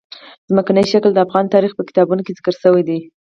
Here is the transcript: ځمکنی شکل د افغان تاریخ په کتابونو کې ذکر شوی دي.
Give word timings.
ځمکنی 0.49 0.83
شکل 0.91 1.11
د 1.13 1.19
افغان 1.25 1.45
تاریخ 1.53 1.71
په 1.75 1.83
کتابونو 1.89 2.21
کې 2.25 2.35
ذکر 2.37 2.53
شوی 2.63 2.83
دي. 2.89 2.99